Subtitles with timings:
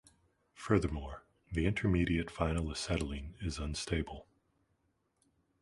[0.55, 1.21] Furthermore,
[1.51, 4.25] the intermediate vinyl acetylene is unstable.